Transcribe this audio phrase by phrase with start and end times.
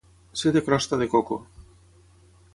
[0.41, 1.39] Ser de crosta de coco.